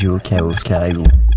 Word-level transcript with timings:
Radio 0.00 0.18
Chaos 0.18 0.62
Caribou. 0.62 1.29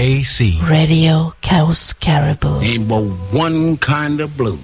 KC. 0.00 0.56
Radio 0.66 1.34
Chaos 1.42 1.92
Caribou. 1.92 2.62
Ain't 2.62 2.88
but 2.88 3.04
one 3.36 3.76
kind 3.76 4.22
of 4.22 4.34
blues. 4.34 4.58